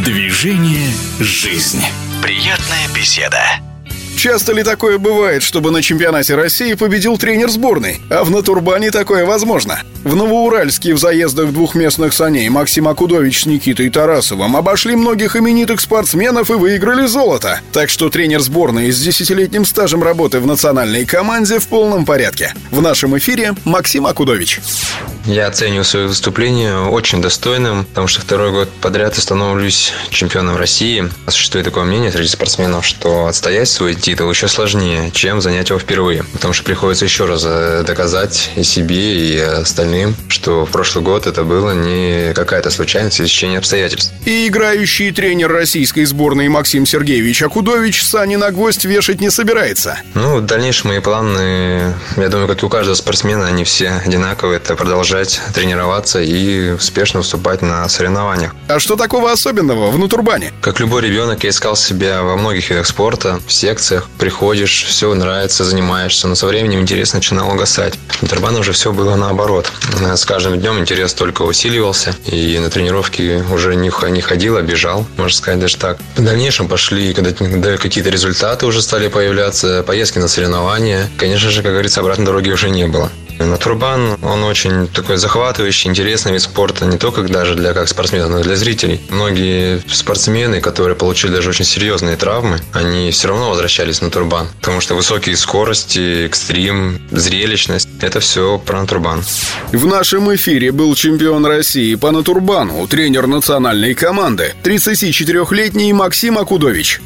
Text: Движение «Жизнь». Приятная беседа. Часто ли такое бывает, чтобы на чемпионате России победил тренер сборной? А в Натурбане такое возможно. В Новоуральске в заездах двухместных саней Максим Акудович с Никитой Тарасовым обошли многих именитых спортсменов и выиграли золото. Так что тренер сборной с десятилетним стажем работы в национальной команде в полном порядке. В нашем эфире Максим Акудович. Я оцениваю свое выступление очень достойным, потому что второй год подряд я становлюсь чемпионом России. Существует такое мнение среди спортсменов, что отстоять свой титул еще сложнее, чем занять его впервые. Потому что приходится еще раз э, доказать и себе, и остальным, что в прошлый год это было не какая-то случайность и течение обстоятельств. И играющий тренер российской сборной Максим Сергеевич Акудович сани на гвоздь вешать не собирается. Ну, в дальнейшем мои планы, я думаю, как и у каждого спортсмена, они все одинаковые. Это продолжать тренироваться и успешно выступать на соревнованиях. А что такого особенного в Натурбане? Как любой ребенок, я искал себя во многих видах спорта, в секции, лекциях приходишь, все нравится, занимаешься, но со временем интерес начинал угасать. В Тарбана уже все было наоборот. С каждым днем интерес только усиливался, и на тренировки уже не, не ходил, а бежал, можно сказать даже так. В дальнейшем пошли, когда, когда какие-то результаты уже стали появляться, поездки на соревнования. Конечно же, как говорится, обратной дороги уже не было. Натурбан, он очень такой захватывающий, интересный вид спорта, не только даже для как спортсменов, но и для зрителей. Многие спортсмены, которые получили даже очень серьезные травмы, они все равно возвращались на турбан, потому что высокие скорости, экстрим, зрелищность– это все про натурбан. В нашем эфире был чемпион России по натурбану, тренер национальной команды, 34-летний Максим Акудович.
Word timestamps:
Движение 0.00 0.88
«Жизнь». 1.20 1.82
Приятная 2.22 2.88
беседа. 2.96 3.42
Часто 4.16 4.54
ли 4.54 4.62
такое 4.62 4.96
бывает, 4.96 5.42
чтобы 5.42 5.70
на 5.70 5.82
чемпионате 5.82 6.34
России 6.34 6.72
победил 6.72 7.18
тренер 7.18 7.50
сборной? 7.50 8.00
А 8.08 8.24
в 8.24 8.30
Натурбане 8.30 8.90
такое 8.90 9.26
возможно. 9.26 9.82
В 10.02 10.16
Новоуральске 10.16 10.94
в 10.94 10.98
заездах 10.98 11.52
двухместных 11.52 12.14
саней 12.14 12.48
Максим 12.48 12.88
Акудович 12.88 13.42
с 13.42 13.46
Никитой 13.46 13.90
Тарасовым 13.90 14.56
обошли 14.56 14.96
многих 14.96 15.36
именитых 15.36 15.78
спортсменов 15.78 16.50
и 16.50 16.54
выиграли 16.54 17.04
золото. 17.04 17.60
Так 17.72 17.90
что 17.90 18.08
тренер 18.08 18.40
сборной 18.40 18.90
с 18.90 18.98
десятилетним 18.98 19.66
стажем 19.66 20.02
работы 20.02 20.40
в 20.40 20.46
национальной 20.46 21.04
команде 21.04 21.58
в 21.58 21.68
полном 21.68 22.06
порядке. 22.06 22.54
В 22.70 22.80
нашем 22.80 23.18
эфире 23.18 23.54
Максим 23.66 24.06
Акудович. 24.06 24.60
Я 25.24 25.46
оцениваю 25.46 25.84
свое 25.84 26.08
выступление 26.08 26.78
очень 26.78 27.22
достойным, 27.22 27.84
потому 27.84 28.08
что 28.08 28.20
второй 28.20 28.50
год 28.50 28.68
подряд 28.80 29.14
я 29.14 29.22
становлюсь 29.22 29.92
чемпионом 30.10 30.56
России. 30.56 31.08
Существует 31.28 31.64
такое 31.64 31.84
мнение 31.84 32.10
среди 32.10 32.28
спортсменов, 32.28 32.84
что 32.84 33.26
отстоять 33.26 33.68
свой 33.68 33.94
титул 33.94 34.28
еще 34.30 34.48
сложнее, 34.48 35.10
чем 35.12 35.40
занять 35.40 35.68
его 35.68 35.78
впервые. 35.78 36.24
Потому 36.32 36.52
что 36.52 36.64
приходится 36.64 37.04
еще 37.04 37.26
раз 37.26 37.42
э, 37.44 37.84
доказать 37.86 38.50
и 38.56 38.64
себе, 38.64 39.14
и 39.14 39.38
остальным, 39.38 40.16
что 40.28 40.66
в 40.66 40.70
прошлый 40.70 41.04
год 41.04 41.28
это 41.28 41.44
было 41.44 41.72
не 41.72 42.34
какая-то 42.34 42.70
случайность 42.70 43.20
и 43.20 43.24
течение 43.24 43.58
обстоятельств. 43.58 44.12
И 44.26 44.48
играющий 44.48 45.12
тренер 45.12 45.52
российской 45.52 46.04
сборной 46.04 46.48
Максим 46.48 46.84
Сергеевич 46.84 47.42
Акудович 47.42 48.02
сани 48.02 48.36
на 48.36 48.50
гвоздь 48.50 48.84
вешать 48.84 49.20
не 49.20 49.30
собирается. 49.30 50.00
Ну, 50.14 50.38
в 50.38 50.46
дальнейшем 50.46 50.88
мои 50.88 50.98
планы, 50.98 51.94
я 52.16 52.28
думаю, 52.28 52.48
как 52.48 52.62
и 52.62 52.66
у 52.66 52.68
каждого 52.68 52.96
спортсмена, 52.96 53.46
они 53.46 53.62
все 53.62 54.02
одинаковые. 54.04 54.56
Это 54.56 54.74
продолжать 54.74 55.11
тренироваться 55.54 56.20
и 56.20 56.70
успешно 56.70 57.20
выступать 57.20 57.62
на 57.62 57.88
соревнованиях. 57.88 58.54
А 58.68 58.78
что 58.78 58.96
такого 58.96 59.30
особенного 59.30 59.90
в 59.90 59.98
Натурбане? 59.98 60.52
Как 60.60 60.80
любой 60.80 61.02
ребенок, 61.02 61.44
я 61.44 61.50
искал 61.50 61.76
себя 61.76 62.22
во 62.22 62.36
многих 62.36 62.70
видах 62.70 62.86
спорта, 62.86 63.40
в 63.46 63.52
секции, 63.52 63.92
лекциях 63.92 64.08
приходишь, 64.18 64.84
все 64.84 65.12
нравится, 65.14 65.64
занимаешься, 65.64 66.28
но 66.28 66.34
со 66.34 66.46
временем 66.46 66.80
интерес 66.80 67.12
начинал 67.14 67.50
угасать. 67.50 67.98
В 68.20 68.28
Тарбана 68.28 68.60
уже 68.60 68.72
все 68.72 68.92
было 68.92 69.16
наоборот. 69.16 69.72
С 70.14 70.24
каждым 70.24 70.60
днем 70.60 70.78
интерес 70.78 71.14
только 71.14 71.42
усиливался, 71.42 72.14
и 72.26 72.58
на 72.58 72.70
тренировки 72.70 73.42
уже 73.52 73.74
не, 73.74 73.90
не 74.10 74.20
ходил, 74.20 74.56
а 74.56 74.62
бежал, 74.62 75.04
можно 75.16 75.36
сказать 75.36 75.60
даже 75.60 75.76
так. 75.76 75.98
В 76.16 76.22
дальнейшем 76.22 76.68
пошли, 76.68 77.12
когда, 77.12 77.32
когда 77.32 77.76
какие-то 77.76 78.10
результаты 78.10 78.66
уже 78.66 78.82
стали 78.82 79.08
появляться, 79.08 79.82
поездки 79.82 80.18
на 80.18 80.28
соревнования. 80.28 81.10
Конечно 81.18 81.50
же, 81.50 81.62
как 81.62 81.72
говорится, 81.72 82.00
обратной 82.00 82.26
дороги 82.26 82.50
уже 82.50 82.70
не 82.70 82.86
было. 82.86 83.10
Натурбан, 83.38 84.18
он 84.22 84.44
очень 84.44 84.88
такой 84.88 85.16
захватывающий, 85.16 85.90
интересный 85.90 86.32
вид 86.32 86.42
спорта, 86.42 86.86
не 86.86 86.98
только 86.98 87.22
даже 87.22 87.54
для 87.54 87.72
как 87.72 87.88
спортсменов, 87.88 88.30
но 88.30 88.40
и 88.40 88.42
для 88.42 88.56
зрителей. 88.56 89.00
Многие 89.10 89.82
спортсмены, 89.88 90.60
которые 90.60 90.96
получили 90.96 91.32
даже 91.32 91.50
очень 91.50 91.64
серьезные 91.64 92.16
травмы, 92.16 92.60
они 92.72 93.10
все 93.10 93.28
равно 93.28 93.50
возвращались 93.50 94.00
на 94.00 94.10
турбан, 94.10 94.48
потому 94.60 94.80
что 94.80 94.94
высокие 94.94 95.36
скорости, 95.36 96.26
экстрим, 96.26 97.00
зрелищность– 97.10 97.88
это 98.00 98.20
все 98.20 98.58
про 98.58 98.80
натурбан. 98.80 99.22
В 99.72 99.86
нашем 99.86 100.34
эфире 100.34 100.72
был 100.72 100.94
чемпион 100.94 101.46
России 101.46 101.94
по 101.94 102.10
натурбану, 102.10 102.86
тренер 102.86 103.26
национальной 103.26 103.94
команды, 103.94 104.54
34-летний 104.62 105.92
Максим 105.92 106.38
Акудович. 106.38 107.00